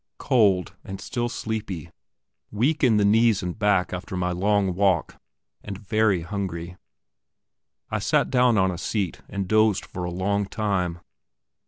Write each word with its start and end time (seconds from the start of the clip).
Cold 0.17 0.75
and 0.83 0.99
still 0.99 1.29
sleepy, 1.29 1.91
weak 2.49 2.83
in 2.83 2.97
the 2.97 3.05
knees 3.05 3.43
and 3.43 3.59
back 3.59 3.93
after 3.93 4.17
my 4.17 4.31
long 4.31 4.73
walk, 4.73 5.21
and 5.63 5.77
very 5.77 6.21
hungry, 6.21 6.75
I 7.91 7.99
sat 7.99 8.31
down 8.31 8.57
on 8.57 8.71
a 8.71 8.79
seat 8.79 9.21
and 9.29 9.47
dozed 9.47 9.85
for 9.85 10.03
a 10.03 10.09
long 10.11 10.47
time. 10.47 11.01